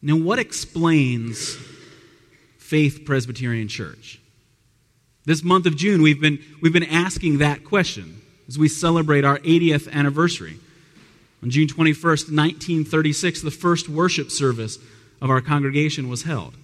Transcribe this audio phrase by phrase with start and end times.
[0.00, 1.56] Now, what explains
[2.58, 4.20] Faith Presbyterian Church?
[5.24, 9.38] This month of June, we've been, we've been asking that question as we celebrate our
[9.40, 10.58] 80th anniversary.
[11.42, 14.78] On June 21st, 1936, the first worship service
[15.20, 16.54] of our congregation was held.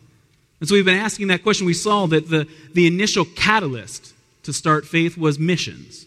[0.60, 1.66] And so we've been asking that question.
[1.66, 4.14] We saw that the, the initial catalyst
[4.44, 6.06] to start faith was missions,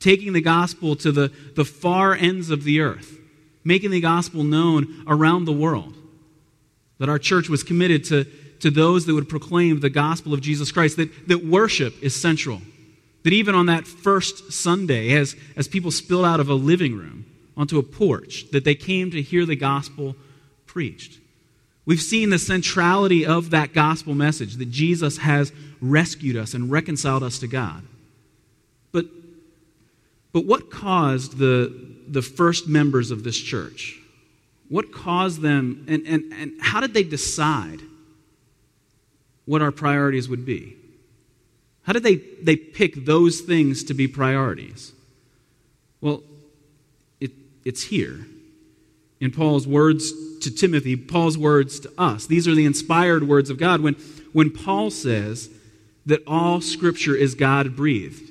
[0.00, 3.18] taking the gospel to the, the far ends of the earth,
[3.62, 5.94] making the gospel known around the world.
[7.02, 8.22] That our church was committed to,
[8.60, 12.62] to those that would proclaim the gospel of Jesus Christ, that, that worship is central.
[13.24, 17.26] That even on that first Sunday, as, as people spilled out of a living room
[17.56, 20.14] onto a porch, that they came to hear the gospel
[20.64, 21.18] preached.
[21.86, 27.24] We've seen the centrality of that gospel message that Jesus has rescued us and reconciled
[27.24, 27.82] us to God.
[28.92, 29.06] But,
[30.32, 33.98] but what caused the, the first members of this church?
[34.72, 37.82] What caused them, and, and, and how did they decide
[39.44, 40.76] what our priorities would be?
[41.82, 44.92] How did they, they pick those things to be priorities?
[46.00, 46.22] Well,
[47.20, 47.32] it,
[47.66, 48.24] it's here
[49.20, 52.26] in Paul's words to Timothy, Paul's words to us.
[52.26, 53.82] These are the inspired words of God.
[53.82, 53.92] When,
[54.32, 55.50] when Paul says
[56.06, 58.26] that all Scripture is God breathed,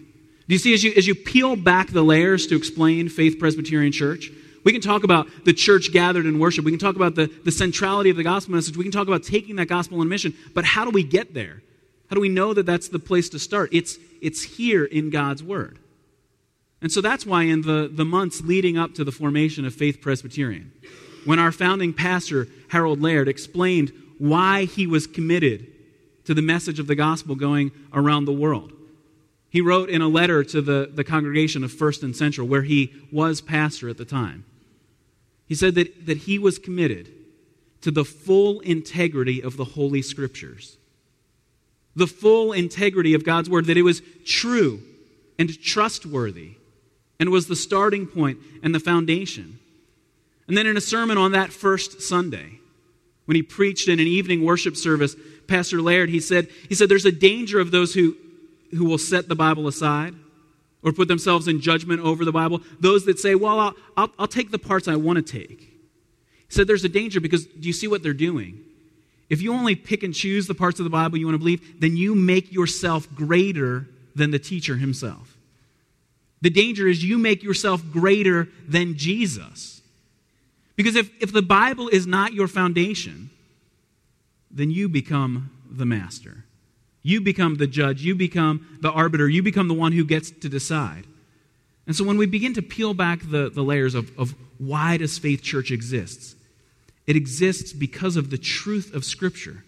[0.48, 3.92] do you see, as you, as you peel back the layers to explain Faith Presbyterian
[3.92, 4.32] Church,
[4.64, 6.66] we can talk about the church gathered in worship.
[6.66, 8.78] We can talk about the, the centrality of the gospel message.
[8.78, 10.34] We can talk about taking that gospel on mission.
[10.54, 11.62] But how do we get there?
[12.10, 13.70] How do we know that that's the place to start?
[13.72, 15.80] It's, it's here in God's Word.
[16.82, 20.02] And so that's why in the, the months leading up to the formation of Faith
[20.02, 20.72] Presbyterian,
[21.26, 25.68] when our founding pastor, Harold Laird, explained why he was committed
[26.26, 28.74] to the message of the gospel going around the world.
[29.50, 32.94] He wrote in a letter to the, the congregation of First and Central, where he
[33.12, 34.46] was pastor at the time.
[35.52, 37.12] He said that, that he was committed
[37.82, 40.78] to the full integrity of the Holy Scriptures,
[41.94, 44.82] the full integrity of God's Word, that it was true
[45.38, 46.52] and trustworthy
[47.20, 49.60] and was the starting point and the foundation.
[50.48, 52.60] And then in a sermon on that first Sunday,
[53.26, 57.04] when he preached in an evening worship service, Pastor Laird, he said, he said there's
[57.04, 58.16] a danger of those who,
[58.72, 60.16] who will set the Bible aside
[60.84, 62.62] or put themselves in judgment over the Bible.
[62.80, 65.60] Those that say, well, I'll, I'll, I'll take the parts I want to take.
[65.60, 68.64] He said there's a danger because do you see what they're doing?
[69.30, 71.80] If you only pick and choose the parts of the Bible you want to believe,
[71.80, 75.38] then you make yourself greater than the teacher himself.
[76.42, 79.82] The danger is you make yourself greater than Jesus.
[80.76, 83.30] Because if, if the Bible is not your foundation,
[84.50, 86.44] then you become the master.
[87.04, 88.02] You become the judge.
[88.02, 89.28] You become the arbiter.
[89.28, 91.06] You become the one who gets to decide.
[91.88, 95.18] And so when we begin to peel back the, the layers of, of why does
[95.18, 96.36] Faith Church exists,
[97.08, 99.64] it exists because of the truth of Scripture.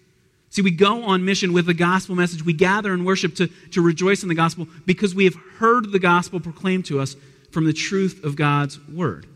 [0.50, 2.44] See, we go on mission with the gospel message.
[2.44, 5.98] We gather and worship to, to rejoice in the gospel because we have heard the
[5.98, 7.16] gospel proclaimed to us
[7.50, 9.26] from the truth of God's word.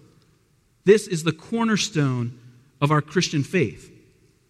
[0.84, 2.38] This is the cornerstone
[2.80, 3.92] of our Christian faith,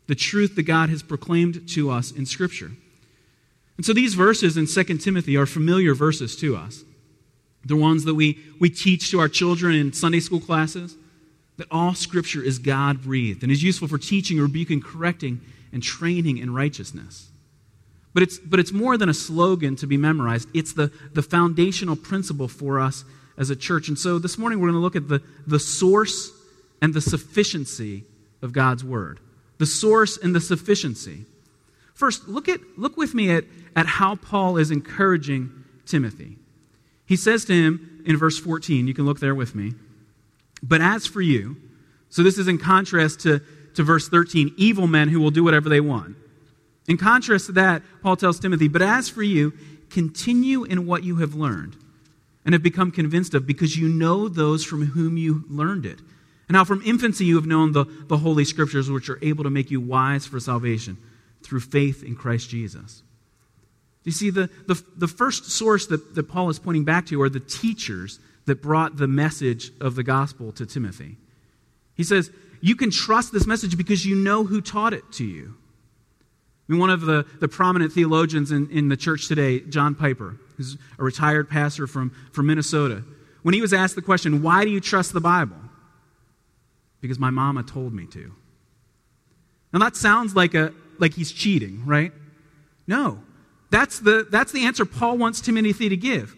[0.07, 2.73] the truth that God has proclaimed to us in Scripture.
[3.79, 6.85] And so these verses in 2 Timothy are familiar verses to us.
[7.65, 10.97] They're ones that we, we teach to our children in Sunday school classes
[11.57, 15.41] that all Scripture is God breathed and is useful for teaching, rebuking, correcting,
[15.73, 17.31] and training in righteousness.
[18.15, 21.95] But it's, but it's more than a slogan to be memorized, it's the, the foundational
[21.97, 23.05] principle for us
[23.37, 23.89] as a church.
[23.89, 26.33] And so this morning we're going to look at the, the source
[26.83, 28.05] and the sufficiency
[28.43, 29.21] of God's Word.
[29.59, 31.27] The source and the sufficiency.
[31.99, 33.43] First, look, at, look with me at,
[33.75, 35.51] at how Paul is encouraging
[35.85, 36.37] Timothy.
[37.07, 39.75] He says to him in verse 14, you can look there with me.
[40.63, 41.57] But as for you,
[42.09, 43.41] so this is in contrast to,
[43.75, 46.15] to verse 13, evil men who will do whatever they want.
[46.87, 49.53] In contrast to that, Paul tells Timothy, But as for you,
[49.91, 51.77] continue in what you have learned
[52.45, 55.99] and have become convinced of because you know those from whom you learned it.
[56.47, 59.51] And how from infancy you have known the, the Holy Scriptures, which are able to
[59.51, 60.97] make you wise for salvation
[61.43, 63.03] through faith in Christ Jesus.
[64.05, 67.29] You see, the, the, the first source that, that Paul is pointing back to are
[67.29, 71.17] the teachers that brought the message of the gospel to Timothy.
[71.95, 72.31] He says,
[72.61, 75.55] You can trust this message because you know who taught it to you.
[76.69, 80.39] I mean, one of the, the prominent theologians in, in the church today, John Piper,
[80.57, 83.05] who's a retired pastor from, from Minnesota,
[83.43, 85.57] when he was asked the question, Why do you trust the Bible?
[87.01, 88.33] Because my mama told me to.
[89.73, 92.13] Now that sounds like, a, like he's cheating, right?
[92.87, 93.21] No.
[93.71, 96.35] That's the, that's the answer Paul wants Timothy to give.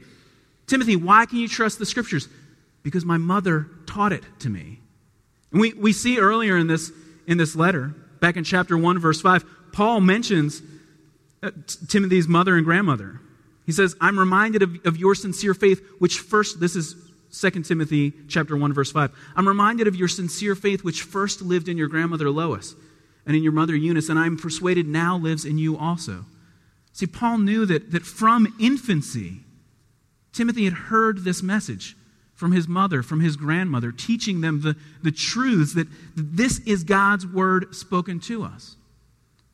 [0.66, 2.28] Timothy, why can you trust the scriptures?
[2.82, 4.80] Because my mother taught it to me.
[5.52, 6.92] And we, we see earlier in this,
[7.26, 10.62] in this letter back in chapter 1, verse 5, Paul mentions
[11.42, 11.50] uh,
[11.88, 13.20] Timothy's mother and grandmother.
[13.66, 16.96] He says, I'm reminded of, of your sincere faith, which first, this is
[17.32, 19.12] 2 Timothy chapter 1, verse 5.
[19.36, 22.74] I'm reminded of your sincere faith, which first lived in your grandmother Lois
[23.26, 26.24] and in your mother Eunice, and I'm persuaded now lives in you also.
[26.92, 29.40] See, Paul knew that, that from infancy,
[30.32, 31.96] Timothy had heard this message
[32.34, 35.86] from his mother, from his grandmother, teaching them the, the truths that
[36.16, 38.76] this is God's word spoken to us.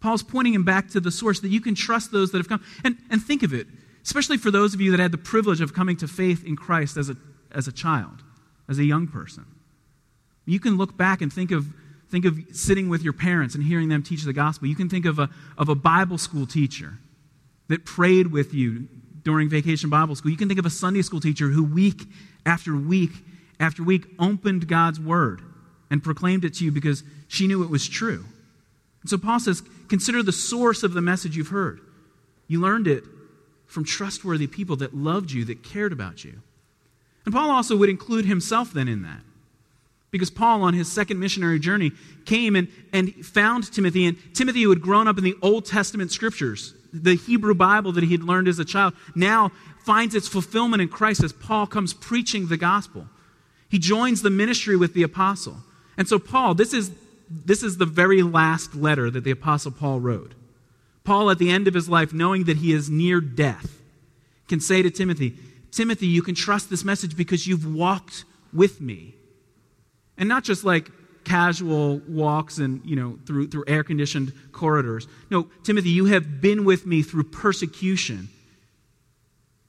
[0.00, 2.62] Paul's pointing him back to the source that you can trust those that have come.
[2.84, 3.66] And, and think of it,
[4.04, 6.96] especially for those of you that had the privilege of coming to faith in Christ
[6.96, 7.16] as a,
[7.50, 8.22] as a child,
[8.68, 9.46] as a young person.
[10.44, 11.66] You can look back and think of,
[12.10, 14.68] think of sitting with your parents and hearing them teach the gospel.
[14.68, 16.98] You can think of a, of a Bible school teacher
[17.68, 18.88] that prayed with you
[19.22, 20.30] during vacation Bible school.
[20.30, 22.04] You can think of a Sunday school teacher who, week
[22.44, 23.10] after week
[23.58, 25.40] after week, opened God's word
[25.90, 28.24] and proclaimed it to you because she knew it was true.
[29.00, 31.80] And so Paul says, consider the source of the message you've heard.
[32.48, 33.04] You learned it
[33.66, 36.40] from trustworthy people that loved you, that cared about you.
[37.24, 39.20] And Paul also would include himself then in that.
[40.16, 41.92] Because Paul, on his second missionary journey,
[42.24, 46.10] came and, and found Timothy, and Timothy, who had grown up in the Old Testament
[46.10, 49.52] scriptures, the Hebrew Bible that he had learned as a child, now
[49.84, 53.08] finds its fulfillment in Christ as Paul comes preaching the gospel.
[53.68, 55.58] He joins the ministry with the apostle.
[55.98, 56.92] And so, Paul, this is,
[57.28, 60.32] this is the very last letter that the apostle Paul wrote.
[61.04, 63.82] Paul, at the end of his life, knowing that he is near death,
[64.48, 65.36] can say to Timothy,
[65.72, 68.24] Timothy, you can trust this message because you've walked
[68.54, 69.15] with me.
[70.18, 70.90] And not just like
[71.24, 75.08] casual walks and, you know, through, through air conditioned corridors.
[75.30, 78.28] No, Timothy, you have been with me through persecution.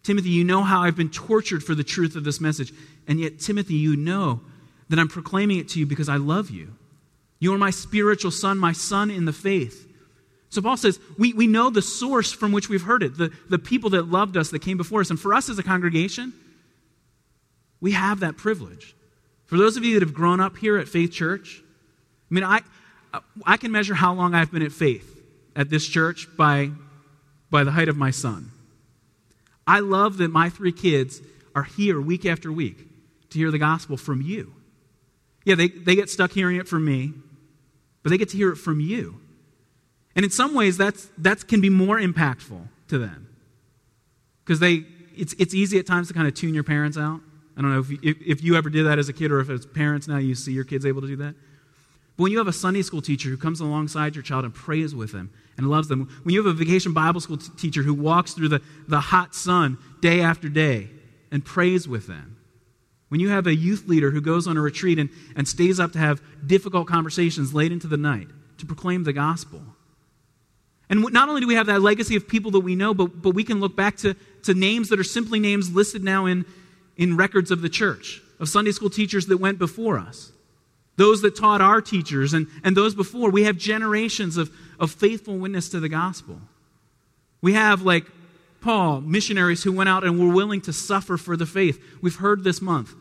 [0.03, 2.71] Timothy, you know how I've been tortured for the truth of this message.
[3.07, 4.41] And yet, Timothy, you know
[4.89, 6.73] that I'm proclaiming it to you because I love you.
[7.39, 9.85] You are my spiritual son, my son in the faith.
[10.49, 13.59] So Paul says, we, we know the source from which we've heard it, the, the
[13.59, 15.09] people that loved us, that came before us.
[15.09, 16.33] And for us as a congregation,
[17.81, 18.95] we have that privilege.
[19.47, 21.61] For those of you that have grown up here at Faith Church,
[22.29, 22.61] I mean, I,
[23.45, 25.23] I can measure how long I've been at Faith
[25.55, 26.71] at this church by,
[27.49, 28.51] by the height of my son.
[29.65, 31.21] I love that my three kids
[31.55, 32.77] are here week after week
[33.29, 34.53] to hear the gospel from you.
[35.45, 37.13] Yeah, they, they get stuck hearing it from me,
[38.03, 39.19] but they get to hear it from you.
[40.15, 43.29] And in some ways, that's, that can be more impactful to them.
[44.43, 44.83] Because they,
[45.15, 47.21] it's, it's easy at times to kind of tune your parents out.
[47.57, 49.39] I don't know if you, if, if you ever did that as a kid or
[49.39, 51.33] if as parents now you see your kids able to do that.
[52.15, 54.93] But when you have a Sunday school teacher who comes alongside your child and prays
[54.93, 57.93] with them and loves them, when you have a vacation Bible school t- teacher who
[57.93, 60.89] walks through the, the hot sun day after day
[61.31, 62.37] and prays with them,
[63.09, 65.93] when you have a youth leader who goes on a retreat and, and stays up
[65.93, 68.27] to have difficult conversations late into the night
[68.57, 69.61] to proclaim the gospel,
[70.89, 73.31] and not only do we have that legacy of people that we know, but, but
[73.31, 76.45] we can look back to, to names that are simply names listed now in,
[76.97, 80.31] in records of the church, of Sunday school teachers that went before us,
[80.95, 83.29] those that taught our teachers, and, and those before.
[83.29, 86.41] We have generations of, of faithful witness to the gospel.
[87.41, 88.05] We have, like
[88.61, 91.81] Paul, missionaries who went out and were willing to suffer for the faith.
[92.01, 92.93] We've heard this month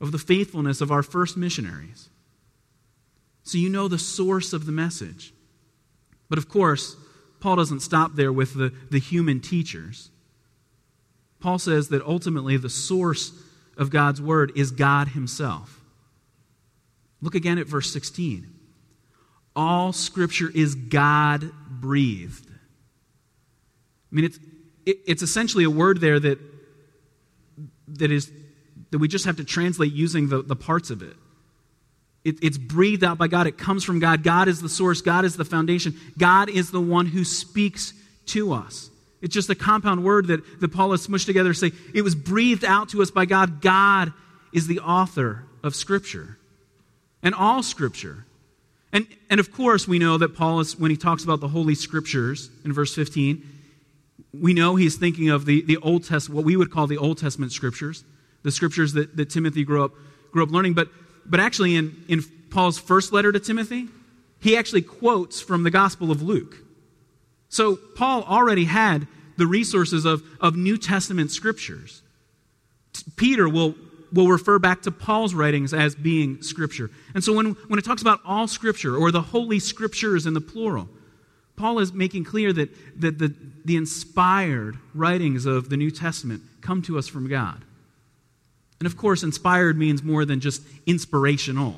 [0.00, 2.08] of the faithfulness of our first missionaries.
[3.44, 5.32] So you know the source of the message.
[6.28, 6.96] But of course,
[7.40, 10.10] Paul doesn't stop there with the, the human teachers.
[11.40, 13.32] Paul says that ultimately the source
[13.76, 15.80] of God's word is God Himself.
[17.22, 18.46] Look again at verse 16.
[19.56, 22.46] All scripture is God breathed.
[22.48, 24.38] I mean, it's,
[24.86, 26.38] it, it's essentially a word there that,
[27.88, 28.30] that, is,
[28.90, 31.16] that we just have to translate using the, the parts of it.
[32.24, 33.46] It, it's breathed out by God.
[33.46, 34.22] It comes from God.
[34.22, 35.00] God is the source.
[35.00, 35.94] God is the foundation.
[36.18, 37.94] God is the one who speaks
[38.26, 38.89] to us.
[39.22, 42.14] It's just a compound word that, that Paul has smushed together to say it was
[42.14, 43.60] breathed out to us by God.
[43.60, 44.12] God
[44.52, 46.38] is the author of Scripture
[47.22, 48.24] and all Scripture.
[48.92, 51.74] And, and of course, we know that Paul is, when he talks about the Holy
[51.74, 53.46] Scriptures in verse 15,
[54.32, 57.18] we know he's thinking of the, the Old Testament, what we would call the Old
[57.18, 58.04] Testament Scriptures,
[58.42, 59.92] the Scriptures that, that Timothy grew up,
[60.32, 60.74] grew up learning.
[60.74, 60.88] But
[61.26, 63.88] but actually, in, in Paul's first letter to Timothy,
[64.40, 66.56] he actually quotes from the Gospel of Luke.
[67.50, 72.02] So Paul already had the resources of, of New Testament scriptures.
[73.16, 73.74] Peter will,
[74.12, 76.90] will refer back to Paul's writings as being scripture.
[77.14, 80.40] And so when, when it talks about all scripture or the holy scriptures in the
[80.40, 80.88] plural,
[81.56, 86.82] Paul is making clear that, that the, the inspired writings of the New Testament come
[86.82, 87.62] to us from God.
[88.78, 91.74] And of course, inspired means more than just inspirational.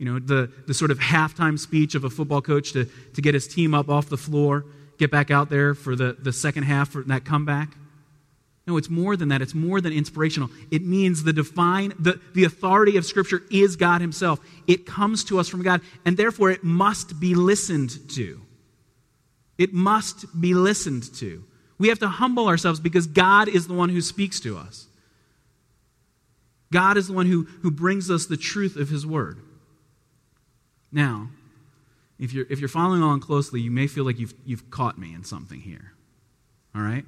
[0.00, 3.34] You know, the, the sort of halftime speech of a football coach to, to get
[3.34, 4.64] his team up off the floor,
[4.96, 7.76] get back out there for the, the second half for that comeback.
[8.66, 9.42] No, it's more than that.
[9.42, 10.48] It's more than inspirational.
[10.70, 14.40] It means the divine, the, the authority of Scripture is God Himself.
[14.66, 18.40] It comes to us from God, and therefore it must be listened to.
[19.58, 21.44] It must be listened to.
[21.76, 24.86] We have to humble ourselves because God is the one who speaks to us.
[26.72, 29.40] God is the one who, who brings us the truth of His Word.
[30.92, 31.28] Now,
[32.18, 35.14] if you're, if you're following along closely, you may feel like you've, you've caught me
[35.14, 35.92] in something here.
[36.74, 37.04] All right?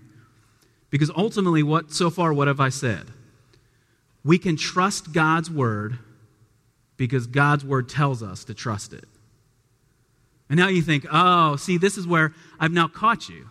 [0.90, 3.06] Because ultimately, what so far, what have I said?
[4.24, 5.98] We can trust God's word
[6.96, 9.04] because God's word tells us to trust it.
[10.48, 13.48] And now you think, oh, see, this is where I've now caught you.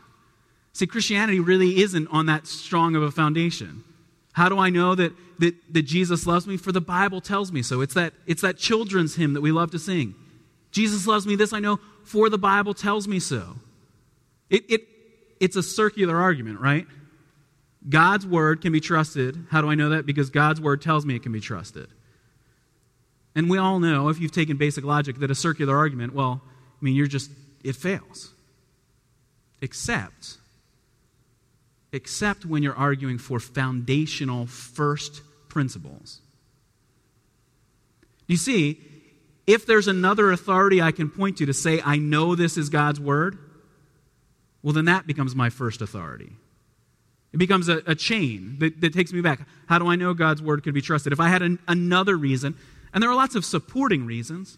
[0.74, 3.84] See, Christianity really isn't on that strong of a foundation.
[4.34, 6.58] How do I know that, that, that Jesus loves me?
[6.58, 7.82] For the Bible tells me so.
[7.82, 10.16] It's that, it's that children's hymn that we love to sing.
[10.72, 13.56] Jesus loves me, this I know, for the Bible tells me so.
[14.50, 14.88] It, it,
[15.40, 16.88] it's a circular argument, right?
[17.88, 19.48] God's word can be trusted.
[19.50, 20.06] How do I know that?
[20.06, 21.88] Because God's word tells me it can be trusted.
[23.34, 26.86] And we all know, if you've taken basic logic, that a circular argument, well, I
[26.86, 27.32] mean, you're just,
[27.64, 28.32] it fails.
[29.62, 30.38] Except,
[31.92, 36.20] except when you're arguing for foundational first principles.
[38.28, 38.80] You see,
[39.52, 43.00] if there's another authority I can point to to say, I know this is God's
[43.00, 43.38] word,
[44.64, 46.32] well, then that becomes my first authority.
[47.34, 49.40] It becomes a, a chain that, that, takes me back.
[49.68, 51.14] How do I know God's word could be trusted?
[51.14, 52.56] If I had an, another reason,
[52.94, 54.58] and there are lots of supporting reasons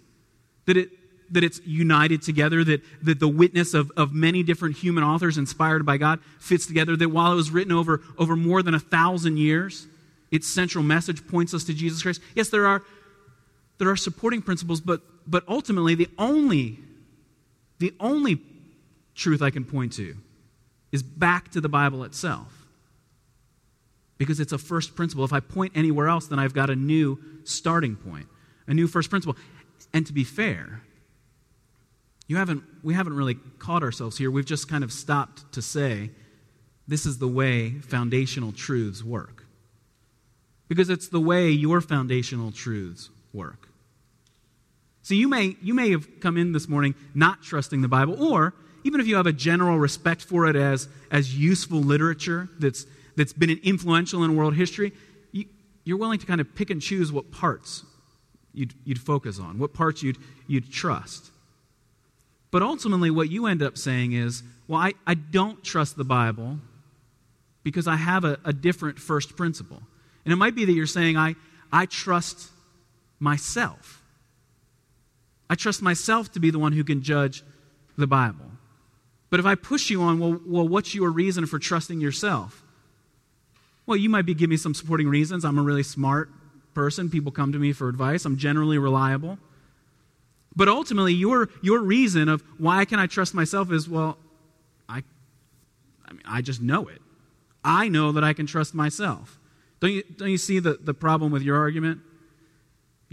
[0.66, 0.90] that, it,
[1.32, 5.86] that it's united together, that, that the witness of, of many different human authors inspired
[5.86, 9.38] by God fits together, that while it was written over, over more than a thousand
[9.38, 9.88] years,
[10.32, 12.20] its central message points us to Jesus Christ.
[12.36, 12.82] Yes, there are,
[13.78, 16.80] there are supporting principles, but, but ultimately, the only,
[17.80, 18.40] the only
[19.16, 20.16] truth I can point to
[20.92, 22.68] is back to the Bible itself
[24.18, 25.26] because it's a first principle.
[25.26, 28.28] If I point anywhere else, then I've got a new starting point,
[28.68, 29.36] a new first principle.
[29.94, 30.82] And to be fair,
[32.28, 34.32] you haven't, we haven't really caught ourselves here.
[34.32, 36.12] We've just kind of stopped to say,
[36.88, 39.46] this is the way foundational truths work.
[40.68, 43.68] Because it's the way your foundational truths work.
[45.02, 48.54] So you may, you may have come in this morning not trusting the Bible, or
[48.86, 52.86] even if you have a general respect for it as, as useful literature that's
[53.16, 54.92] that's been influential in world history,
[55.32, 55.46] you,
[55.84, 57.86] you're willing to kind of pick and choose what parts
[58.54, 61.32] you'd, you'd focus on, what parts you'd, you'd trust.
[62.52, 66.60] But ultimately, what you end up saying is, well, I, I don't trust the Bible
[67.64, 69.82] because I have a, a different first principle.
[70.26, 71.36] And it might be that you're saying, I,
[71.72, 72.50] I trust
[73.24, 74.04] myself.
[75.50, 77.44] I trust myself to be the one who can judge
[77.98, 78.46] the Bible.
[79.30, 82.64] But if I push you on, well, well what's your reason for trusting yourself?
[83.86, 85.46] Well, you might be giving me some supporting reasons.
[85.46, 86.30] I'm a really smart
[86.74, 87.10] person.
[87.10, 88.26] People come to me for advice.
[88.26, 89.38] I'm generally reliable.
[90.56, 94.18] But ultimately, your, your reason of why can I trust myself is, well,
[94.88, 95.04] I,
[96.06, 97.02] I, mean, I just know it.
[97.64, 99.40] I know that I can trust myself.
[99.80, 102.02] Don't you, don't you see the, the problem with your argument?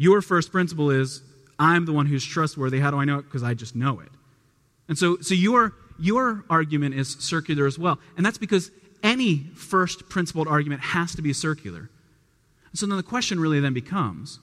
[0.01, 1.21] Your first principle is,
[1.59, 2.81] I'm the one who's trustworthy.
[2.81, 3.25] How do I know it?
[3.25, 4.09] Because I just know it.
[4.89, 7.99] And so, so your, your argument is circular as well.
[8.17, 8.71] And that's because
[9.03, 11.91] any first principled argument has to be circular.
[12.71, 14.39] And so then the question really then becomes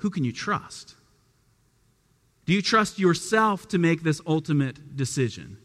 [0.00, 0.94] who can you trust?
[2.44, 5.56] Do you trust yourself to make this ultimate decision?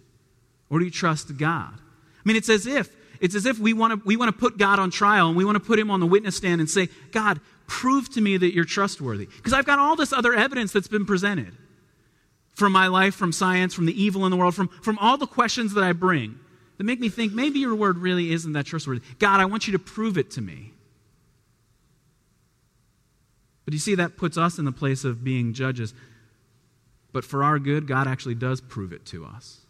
[0.69, 1.73] Or do you trust God?
[1.73, 4.57] I mean, it's as if it's as if we want to we want to put
[4.57, 6.87] God on trial and we want to put him on the witness stand and say,
[7.11, 7.41] God,
[7.71, 9.27] prove to me that you're trustworthy.
[9.27, 11.55] Because I've got all this other evidence that's been presented
[12.53, 15.25] from my life, from science, from the evil in the world, from, from all the
[15.25, 16.37] questions that I bring
[16.77, 19.01] that make me think maybe your word really isn't that trustworthy.
[19.19, 20.73] God, I want you to prove it to me.
[23.63, 25.93] But you see, that puts us in the place of being judges.
[27.13, 29.61] But for our good, God actually does prove it to us.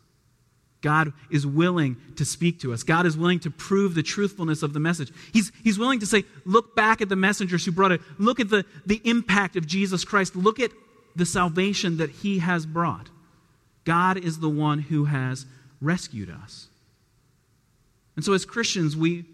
[0.82, 2.84] God is willing to speak to us.
[2.84, 5.12] God is willing to prove the truthfulness of the message.
[5.32, 8.02] He's, he's willing to say, look back at the messengers who brought it.
[8.18, 10.36] Look at the, the impact of Jesus Christ.
[10.36, 10.72] Look at
[11.16, 13.10] the salvation that he has brought.
[13.84, 15.46] God is the one who has
[15.80, 16.68] rescued us.
[18.16, 19.26] And so, as Christians, we,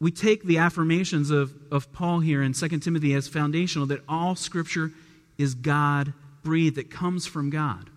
[0.00, 4.34] we take the affirmations of, of Paul here in 2 Timothy as foundational that all
[4.34, 4.92] Scripture
[5.36, 7.90] is God breathed, it comes from God.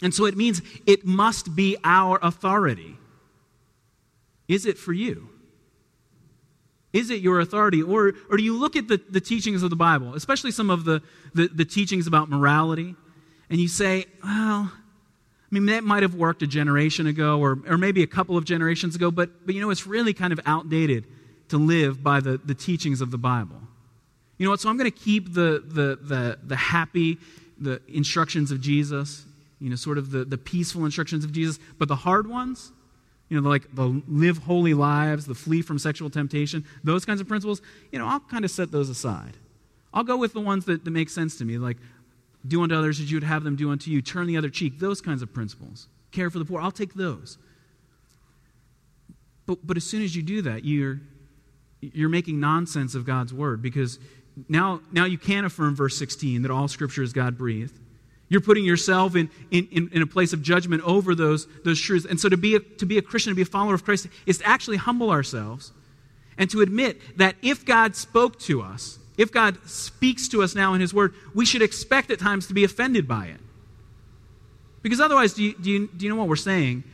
[0.00, 2.96] And so it means it must be our authority.
[4.46, 5.28] Is it for you?
[6.92, 7.82] Is it your authority?
[7.82, 10.84] Or, or do you look at the, the teachings of the Bible, especially some of
[10.84, 11.02] the,
[11.34, 12.94] the, the teachings about morality,
[13.50, 17.78] and you say, well, I mean, that might have worked a generation ago or, or
[17.78, 21.06] maybe a couple of generations ago, but, but you know, it's really kind of outdated
[21.48, 23.56] to live by the, the teachings of the Bible.
[24.36, 24.60] You know what?
[24.60, 27.18] So I'm going to keep the, the, the, the happy,
[27.58, 29.24] the instructions of Jesus,
[29.60, 32.72] you know, sort of the, the peaceful instructions of Jesus, but the hard ones,
[33.28, 37.28] you know, like the live holy lives, the flee from sexual temptation, those kinds of
[37.28, 37.60] principles,
[37.92, 39.36] you know, I'll kind of set those aside.
[39.92, 41.76] I'll go with the ones that, that make sense to me, like
[42.46, 44.78] do unto others as you would have them do unto you, turn the other cheek,
[44.78, 45.88] those kinds of principles.
[46.12, 47.38] Care for the poor, I'll take those.
[49.46, 51.00] But, but as soon as you do that, you're,
[51.80, 53.98] you're making nonsense of God's word because
[54.48, 57.78] now, now you can affirm verse 16 that all scripture is God breathed.
[58.28, 62.04] You're putting yourself in, in, in, a place of judgment over those, those truths.
[62.04, 64.06] And so to be, a, to be a Christian, to be a follower of Christ,
[64.26, 65.72] is to actually humble ourselves
[66.36, 70.74] and to admit that if God spoke to us, if God speaks to us now
[70.74, 73.40] in His Word, we should expect at times to be offended by it.
[74.82, 76.84] Because otherwise, do you, do you, do you know what we're saying?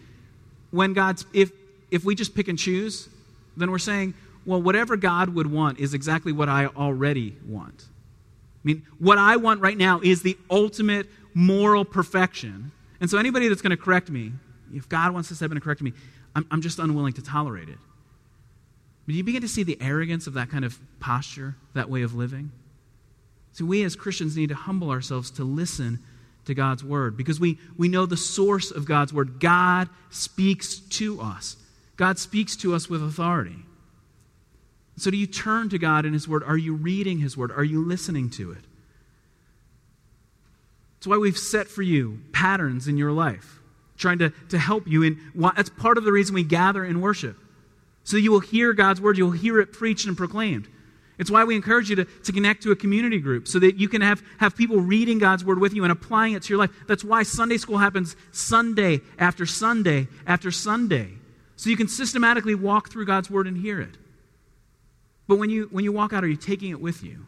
[0.70, 1.50] When God's, if,
[1.90, 3.08] if we just pick and choose,
[3.56, 4.14] then we're saying,
[4.46, 7.84] well, whatever God would want is exactly what I already want.
[8.64, 12.72] I mean, what I want right now is the ultimate moral perfection.
[13.00, 14.32] And so, anybody that's going to correct me,
[14.72, 15.92] if God wants to step in and correct me,
[16.34, 17.78] I'm, I'm just unwilling to tolerate it.
[19.06, 22.14] But you begin to see the arrogance of that kind of posture, that way of
[22.14, 22.52] living.
[23.52, 26.00] So, we as Christians need to humble ourselves to listen
[26.46, 29.40] to God's word because we, we know the source of God's word.
[29.40, 31.56] God speaks to us,
[31.96, 33.64] God speaks to us with authority.
[34.96, 36.44] So, do you turn to God in His Word?
[36.44, 37.50] Are you reading His Word?
[37.50, 38.64] Are you listening to it?
[41.04, 43.60] That's why we've set for you patterns in your life,
[43.98, 45.02] trying to, to help you.
[45.02, 45.20] In,
[45.54, 47.36] that's part of the reason we gather in worship.
[48.04, 50.66] So you will hear God's Word, you'll hear it preached and proclaimed.
[51.18, 53.86] It's why we encourage you to, to connect to a community group so that you
[53.86, 56.70] can have, have people reading God's Word with you and applying it to your life.
[56.88, 61.10] That's why Sunday school happens Sunday after Sunday after Sunday.
[61.56, 63.98] So you can systematically walk through God's Word and hear it.
[65.28, 67.26] But when you, when you walk out, are you taking it with you?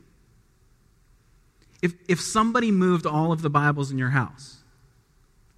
[1.83, 4.59] If, if somebody moved all of the Bibles in your house,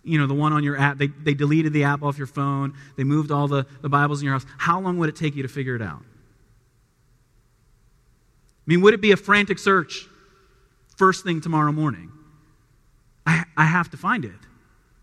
[0.02, 2.74] you know, the one on your app, they, they deleted the app off your phone,
[2.96, 5.42] they moved all the, the Bibles in your house, how long would it take you
[5.42, 6.02] to figure it out?
[6.02, 10.06] I mean, would it be a frantic search
[10.96, 12.10] first thing tomorrow morning?
[13.26, 14.32] I, I have to find it.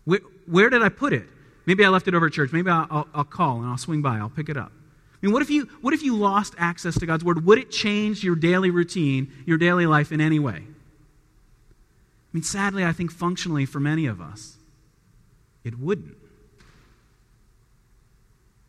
[0.04, 1.26] Where, where did I put it?
[1.66, 2.52] Maybe I left it over at church.
[2.52, 4.18] Maybe I'll, I'll, I'll call and I'll swing by.
[4.18, 4.70] I'll pick it up.
[4.70, 7.44] I mean, what if you what if you lost access to God's word?
[7.44, 10.64] Would it change your daily routine, your daily life in any way?
[12.36, 14.58] I mean, sadly, I think functionally for many of us,
[15.64, 16.18] it wouldn't.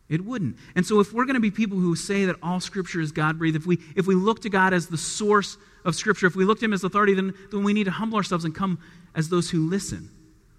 [0.07, 0.55] It wouldn't.
[0.73, 3.37] And so if we're going to be people who say that all scripture is God
[3.37, 6.45] breathed, if we if we look to God as the source of scripture, if we
[6.45, 8.79] look to him as authority, then, then we need to humble ourselves and come
[9.13, 10.11] as those who listen.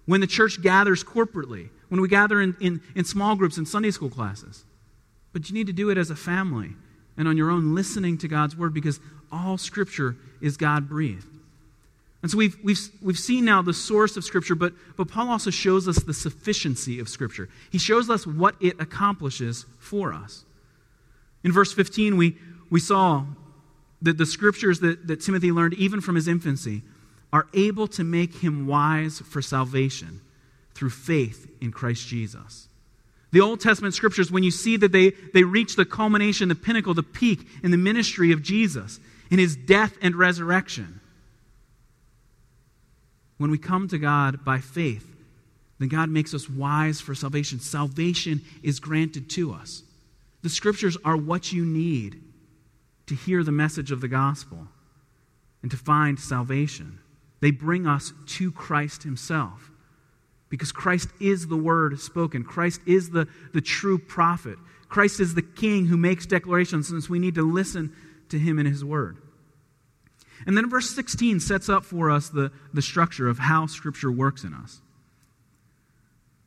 [0.05, 3.89] When the church gathers corporately, when we gather in, in, in small groups in Sunday
[3.89, 4.65] school classes,
[5.33, 6.75] but you need to do it as a family
[7.17, 8.99] and on your own, listening to God's word because
[9.31, 11.25] all Scripture is God breathed.
[12.21, 15.49] And so we've, we've, we've seen now the source of Scripture, but, but Paul also
[15.49, 17.47] shows us the sufficiency of Scripture.
[17.71, 20.43] He shows us what it accomplishes for us.
[21.43, 22.37] In verse 15, we,
[22.69, 23.23] we saw
[24.01, 26.83] that the Scriptures that, that Timothy learned, even from his infancy,
[27.31, 30.21] are able to make him wise for salvation
[30.73, 32.67] through faith in Christ Jesus.
[33.31, 36.95] The Old Testament scriptures, when you see that they, they reach the culmination, the pinnacle,
[36.95, 40.98] the peak in the ministry of Jesus, in his death and resurrection.
[43.39, 45.15] When we come to God by faith,
[45.79, 47.59] then God makes us wise for salvation.
[47.59, 49.81] Salvation is granted to us.
[50.43, 52.21] The scriptures are what you need
[53.07, 54.67] to hear the message of the gospel
[55.61, 56.99] and to find salvation.
[57.39, 59.71] They bring us to Christ himself
[60.49, 62.43] because Christ is the word spoken.
[62.43, 64.57] Christ is the, the true prophet.
[64.89, 67.95] Christ is the king who makes declarations, since we need to listen
[68.29, 69.17] to him in his word.
[70.49, 74.43] And then verse 16 sets up for us the, the structure of how Scripture works
[74.43, 74.81] in us.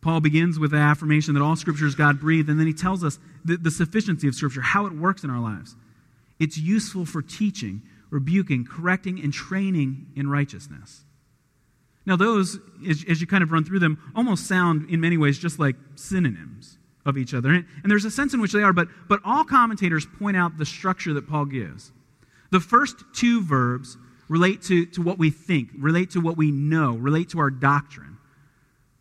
[0.01, 3.05] Paul begins with the affirmation that all Scripture is God breathed, and then he tells
[3.05, 5.77] us the, the sufficiency of Scripture, how it works in our lives.
[6.41, 11.05] It's useful for teaching, rebuking, correcting, and training in righteousness.
[12.05, 15.38] Now, those, as, as, you kind of run through them, almost sound in many ways
[15.38, 17.51] just like synonyms of each other.
[17.51, 20.59] And, and there's a sense in which they are, but, but all commentators point out
[20.59, 21.93] the structure that Paul gives.
[22.53, 23.97] The first two verbs
[24.29, 28.19] relate to, to what we think, relate to what we know, relate to our doctrine.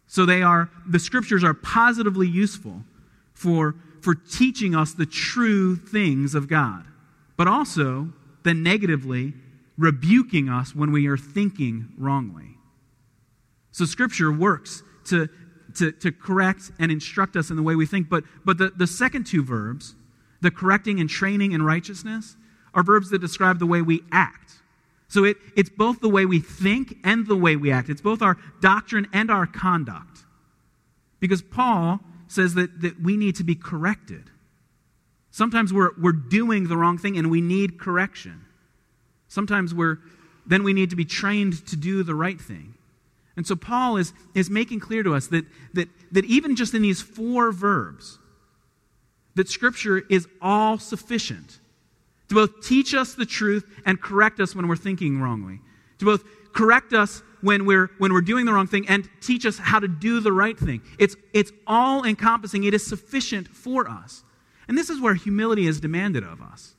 [0.08, 2.84] So they are, the scriptures are positively useful
[3.34, 6.86] for, for teaching us the true things of God.
[7.42, 8.08] but also
[8.44, 9.34] then negatively
[9.76, 12.50] rebuking us when we are thinking wrongly.
[13.72, 15.28] So Scripture works to,
[15.78, 18.10] to, to correct and instruct us in the way we think.
[18.10, 19.96] But, but the, the second two verbs,
[20.42, 22.36] the correcting and training in righteousness,
[22.74, 24.54] are verbs that describe the way we act.
[25.08, 27.90] So it, it's both the way we think and the way we act.
[27.90, 30.20] It's both our doctrine and our conduct.
[31.20, 34.30] Because Paul says that, that we need to be corrected.
[35.30, 38.46] Sometimes we're, we're doing the wrong thing and we need correction.
[39.28, 39.98] Sometimes we're,
[40.46, 42.74] then we need to be trained to do the right thing.
[43.38, 46.82] And so Paul is, is making clear to us that, that, that even just in
[46.82, 48.20] these four verbs,
[49.36, 51.60] that Scripture is all sufficient
[52.32, 55.60] to both teach us the truth and correct us when we're thinking wrongly,
[55.98, 59.58] to both correct us when we're, when we're doing the wrong thing and teach us
[59.58, 60.82] how to do the right thing.
[60.98, 64.24] It's, it's all encompassing, it is sufficient for us.
[64.70, 66.76] And this is where humility is demanded of us.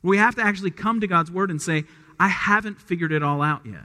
[0.00, 1.82] We have to actually come to God's Word and say,
[2.20, 3.82] I haven't figured it all out yet.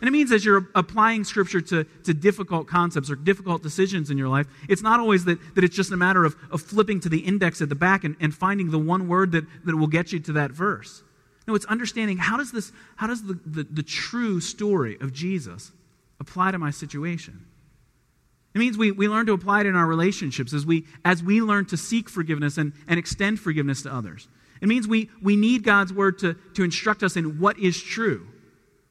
[0.00, 4.18] And it means as you're applying Scripture to, to difficult concepts or difficult decisions in
[4.18, 7.08] your life, it's not always that, that it's just a matter of, of flipping to
[7.08, 10.12] the index at the back and, and finding the one word that, that will get
[10.12, 11.02] you to that verse.
[11.46, 15.72] No, it's understanding how does this, how does the, the, the true story of Jesus
[16.20, 17.46] apply to my situation?
[18.54, 21.40] It means we, we learn to apply it in our relationships as we, as we
[21.40, 24.28] learn to seek forgiveness and, and extend forgiveness to others.
[24.60, 28.26] It means we, we need God's word to, to instruct us in what is true.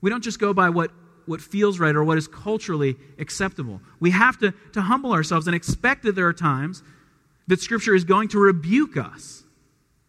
[0.07, 0.91] We don't just go by what,
[1.25, 3.81] what feels right or what is culturally acceptable.
[3.99, 6.81] We have to, to humble ourselves and expect that there are times
[7.47, 9.43] that Scripture is going to rebuke us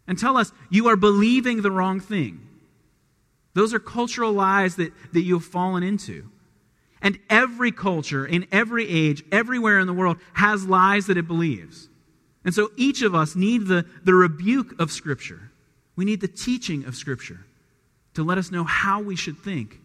[0.07, 2.47] and tell us, you are believing the wrong thing.
[3.55, 6.31] Those are cultural lies that, that you have fallen into.
[7.03, 11.89] And every culture, in every age, everywhere in the world, has lies that it believes.
[12.45, 15.51] And so each of us need the, the rebuke of Scripture.
[15.97, 17.41] We need the teaching of Scripture
[18.15, 19.81] to let us know how we should think.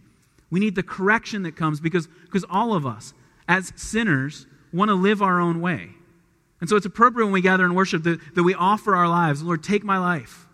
[0.53, 3.15] We need the correction that comes because, because all of us,
[3.47, 5.89] as sinners, want to live our own way.
[6.61, 9.41] And so it's appropriate when we gather in worship that, that we offer our lives.
[9.41, 10.45] Lord, take my life.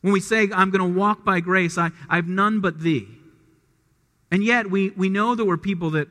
[0.00, 3.08] When we say, I'm going to walk by grace, I, I have none but thee.
[4.30, 6.06] And yet we, we know that we're people that,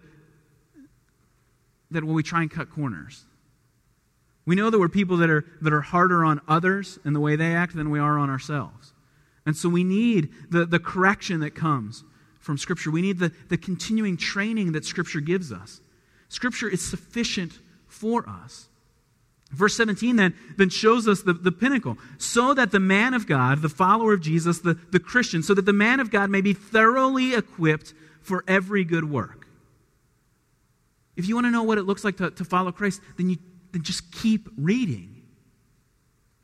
[1.92, 3.24] that when we try and cut corners.
[4.46, 7.38] We know that we're people that are, that are harder on others in the way
[7.38, 8.92] they act than we are on ourselves.
[9.46, 12.04] And so we need the, the correction that comes
[12.46, 12.92] from Scripture.
[12.92, 15.82] We need the, the continuing training that Scripture gives us.
[16.30, 18.68] Scripture is sufficient for us.
[19.50, 21.98] Verse 17 then, then shows us the, the pinnacle.
[22.20, 25.66] So that the man of God, the follower of Jesus, the, the Christian, so that
[25.66, 29.48] the man of God may be thoroughly equipped for every good work.
[31.16, 33.38] If you want to know what it looks like to, to follow Christ, then, you,
[33.72, 35.24] then just keep reading.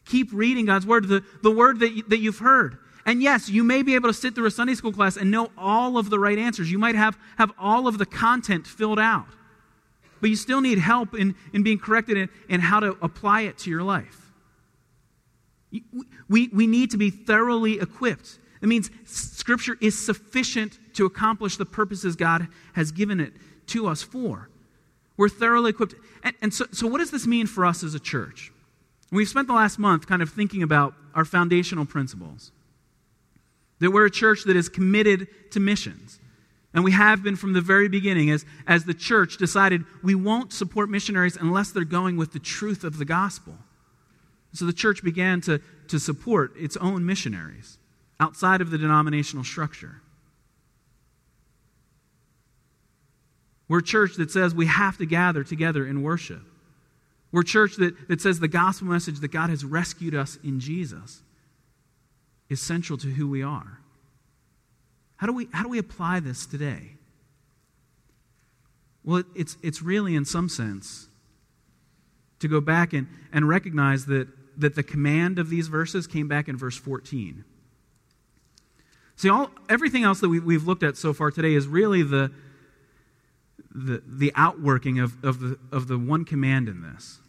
[0.05, 2.79] Keep reading God's word, the, the word that, you, that you've heard.
[3.05, 5.51] And yes, you may be able to sit through a Sunday school class and know
[5.57, 6.71] all of the right answers.
[6.71, 9.27] You might have, have all of the content filled out
[10.21, 13.57] but you still need help in, in being corrected in, in how to apply it
[13.57, 14.31] to your life.
[16.29, 18.37] We, we need to be thoroughly equipped.
[18.61, 23.33] It means Scripture is sufficient to accomplish the purposes God has given it
[23.67, 24.49] to us for.
[25.17, 25.95] We're thoroughly equipped.
[26.23, 28.51] And, and so, so, what does this mean for us as a church?
[29.11, 32.51] We've spent the last month kind of thinking about our foundational principles.
[33.81, 36.19] That we're a church that is committed to missions.
[36.73, 40.53] And we have been from the very beginning as, as the church decided we won't
[40.53, 43.57] support missionaries unless they're going with the truth of the gospel.
[44.53, 47.77] So the church began to, to support its own missionaries
[48.19, 50.01] outside of the denominational structure.
[53.67, 56.43] We're a church that says we have to gather together in worship.
[57.31, 60.59] We're a church that, that says the gospel message that God has rescued us in
[60.59, 61.23] Jesus
[62.51, 63.79] is central to who we are.
[65.15, 66.97] How do we, how do we apply this today?
[69.05, 71.07] Well, it, it's, it's really, in some sense,
[72.39, 76.49] to go back and, and recognize that, that the command of these verses came back
[76.49, 77.45] in verse 14.
[79.15, 82.31] See, all, everything else that we, we've looked at so far today is really the,
[83.73, 87.19] the, the outworking of, of, the, of the one command in this.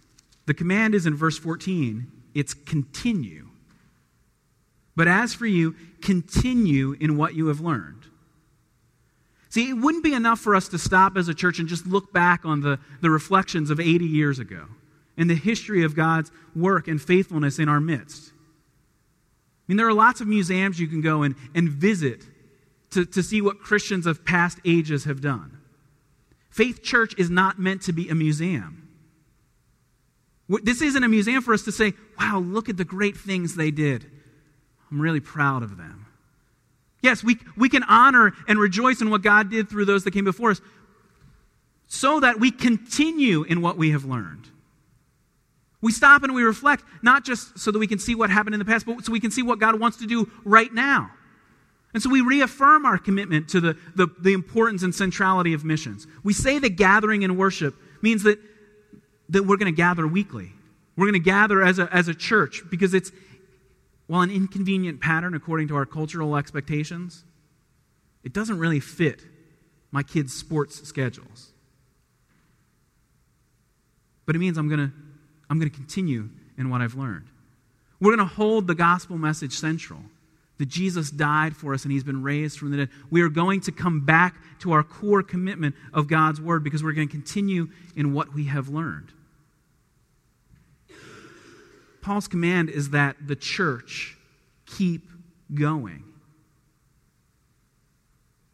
[0.47, 3.52] The command is in verse 14 it's continue.
[4.95, 8.07] But as for you, continue in what you have learned.
[9.49, 12.13] See, it wouldn't be enough for us to stop as a church and just look
[12.13, 14.67] back on the, the reflections of 80 years ago
[15.17, 18.31] and the history of God's work and faithfulness in our midst.
[18.31, 18.33] I
[19.69, 22.25] mean, there are lots of museums you can go and, and visit
[22.91, 25.59] to, to see what Christians of past ages have done.
[26.51, 28.89] Faith Church is not meant to be a museum.
[30.63, 33.71] This isn't a museum for us to say, wow, look at the great things they
[33.71, 34.11] did
[34.93, 36.07] I'm really proud of them.
[37.01, 40.25] Yes, we, we can honor and rejoice in what God did through those that came
[40.25, 40.61] before us
[41.89, 44.49] so that we continue in what we have learned.
[45.81, 48.61] We stop and we reflect, not just so that we can see what happened in
[48.61, 51.11] the past, but so we can see what God wants to do right now.
[51.93, 56.07] And so we reaffirm our commitment to the, the, the importance and centrality of missions.
[56.23, 58.39] We say that gathering and worship means that,
[59.31, 60.53] that we're going to gather weekly.
[60.97, 63.11] We're going to gather as a, as a church because it's,
[64.13, 67.25] while an inconvenient pattern according to our cultural expectations,
[68.23, 69.23] it doesn't really fit
[69.91, 71.53] my kids' sports schedules.
[74.27, 74.93] But it means I'm going to
[75.49, 77.25] I'm going to continue in what I've learned.
[78.01, 80.01] We're going to hold the gospel message central
[80.59, 82.89] that Jesus died for us and he's been raised from the dead.
[83.11, 86.93] We are going to come back to our core commitment of God's word because we're
[86.93, 89.11] going to continue in what we have learned.
[92.03, 94.17] Paul's command is that the church
[94.67, 95.09] keep
[95.55, 96.05] going.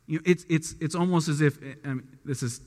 [0.06, 2.60] You know, it's, it's, it's almost as if, I mean, this is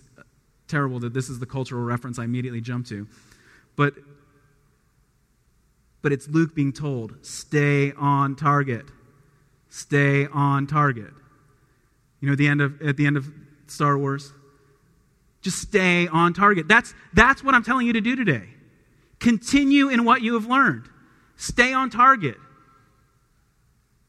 [0.68, 3.08] terrible that this is the cultural reference I immediately jump to,
[3.76, 3.94] but
[6.02, 8.86] but it's Luke being told, stay on target.
[9.70, 11.12] Stay on target.
[12.20, 13.32] You know, at the end of, at the end of
[13.68, 14.34] Star Wars,
[15.42, 16.68] just stay on target.
[16.68, 18.50] That's, that's what I'm telling you to do today.
[19.22, 20.90] Continue in what you have learned.
[21.38, 22.38] Stay on target.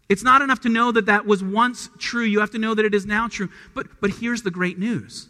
[0.09, 2.25] It's not enough to know that that was once true.
[2.25, 3.49] You have to know that it is now true.
[3.75, 5.29] But, but here's the great news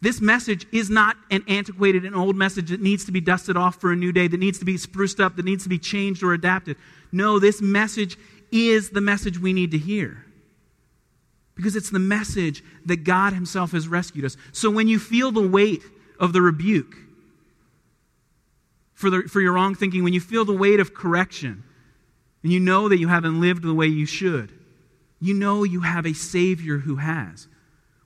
[0.00, 3.80] this message is not an antiquated and old message that needs to be dusted off
[3.80, 6.22] for a new day, that needs to be spruced up, that needs to be changed
[6.22, 6.76] or adapted.
[7.10, 8.18] No, this message
[8.52, 10.26] is the message we need to hear.
[11.54, 14.36] Because it's the message that God Himself has rescued us.
[14.52, 15.82] So when you feel the weight
[16.20, 16.96] of the rebuke
[19.04, 21.62] for, the, for your wrong thinking, when you feel the weight of correction,
[22.42, 24.50] and you know that you haven't lived the way you should,
[25.20, 27.48] you know you have a Savior who has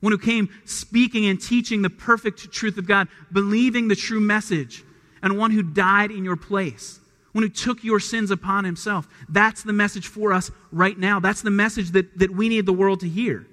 [0.00, 4.84] one who came speaking and teaching the perfect truth of God, believing the true message,
[5.22, 7.00] and one who died in your place,
[7.32, 9.08] one who took your sins upon himself.
[9.28, 11.18] That's the message for us right now.
[11.18, 13.46] That's the message that, that we need the world to hear.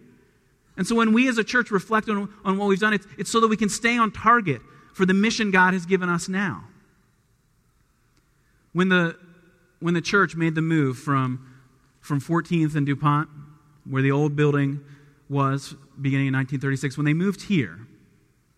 [0.78, 3.32] And so when we as a church reflect on, on what we've done, it's, it's
[3.32, 4.62] so that we can stay on target
[4.94, 6.66] for the mission God has given us now.
[8.76, 9.16] When the,
[9.80, 11.56] when the church made the move from,
[12.02, 13.30] from 14th and DuPont,
[13.90, 14.82] where the old building
[15.30, 16.98] was beginning in 1936.
[16.98, 17.88] When they moved here,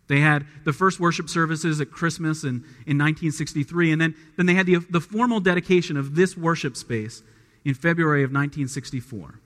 [0.08, 4.56] they had the first worship services at Christmas in, in 1963, and then, then they
[4.56, 7.22] had the, the formal dedication of this worship space
[7.64, 9.40] in February of 1964.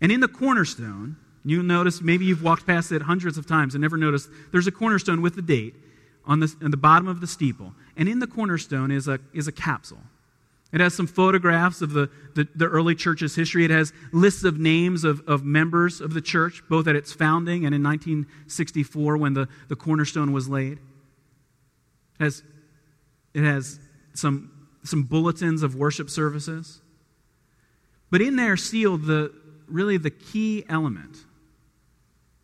[0.00, 3.82] And in the cornerstone, you'll notice, maybe you've walked past it hundreds of times and
[3.82, 5.76] never noticed, there's a cornerstone with the date
[6.26, 7.74] on the, on the bottom of the steeple.
[7.96, 10.02] And in the cornerstone is a, is a capsule.
[10.72, 13.64] It has some photographs of the, the, the, early church's history.
[13.64, 17.64] It has lists of names of, of members of the church, both at its founding
[17.64, 20.80] and in 1964 when the, the cornerstone was laid.
[22.18, 22.42] It has,
[23.34, 23.78] it has
[24.14, 26.80] some, some bulletins of worship services.
[28.10, 29.32] But in there sealed the
[29.68, 31.18] really the key element.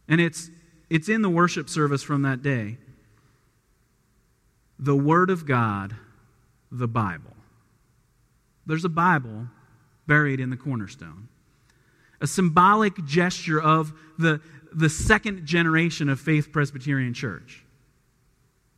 [0.08, 0.50] And it's,
[0.88, 2.78] it's in the worship service from that day.
[4.82, 5.94] The Word of God,
[6.72, 7.36] the Bible.
[8.64, 9.48] There's a Bible
[10.06, 11.28] buried in the cornerstone.
[12.22, 14.40] A symbolic gesture of the,
[14.72, 17.62] the second generation of Faith Presbyterian Church.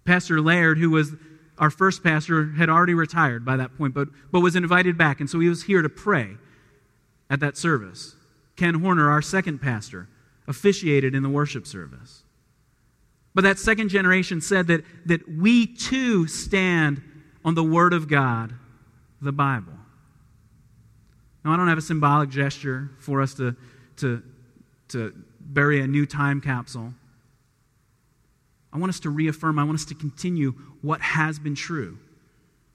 [0.05, 1.15] Pastor Laird, who was
[1.57, 5.31] our first pastor, had already retired by that point, but, but was invited back, and
[5.31, 6.37] so he was here to pray
[7.31, 8.17] at that service.
[8.57, 10.09] Ken Horner, our second pastor,
[10.49, 12.22] officiated in the worship service.
[13.35, 17.03] But that second generation said that, that we too stand
[17.45, 18.55] on the Word of God
[19.21, 19.73] the Bible.
[21.45, 23.57] Now, I don't have a symbolic gesture for us to,
[23.97, 24.23] to,
[24.89, 26.93] to bury a new time capsule.
[28.73, 31.99] I want us to reaffirm, I want us to continue what has been true.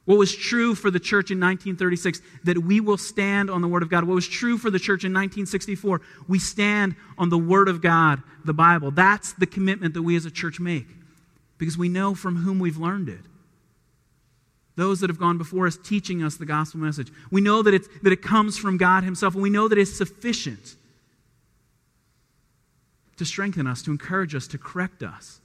[0.07, 3.83] What was true for the church in 1936, that we will stand on the Word
[3.83, 4.05] of God.
[4.05, 8.23] What was true for the church in 1964, we stand on the Word of God,
[8.45, 8.89] the Bible.
[8.89, 10.87] That's the commitment that we as a church make
[11.57, 13.19] because we know from whom we've learned it
[14.77, 17.11] those that have gone before us teaching us the gospel message.
[17.31, 19.97] We know that, it's, that it comes from God Himself, and we know that it's
[19.97, 20.75] sufficient
[23.17, 25.41] to strengthen us, to encourage us, to correct us.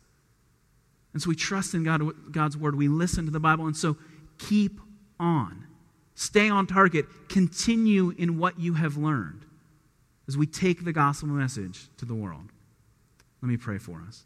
[1.15, 2.77] And so we trust in God, God's word.
[2.77, 3.97] We listen to the Bible, and so
[4.39, 4.81] keep
[5.19, 5.67] on.
[6.15, 7.07] Stay on target.
[7.29, 9.45] Continue in what you have learned
[10.29, 12.51] as we take the gospel message to the world.
[13.41, 14.25] Let me pray for us.